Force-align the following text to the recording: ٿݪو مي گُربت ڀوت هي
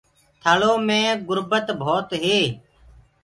ٿݪو 0.43 0.71
مي 0.87 0.99
گُربت 1.27 1.65
ڀوت 1.81 2.09
هي 2.23 2.39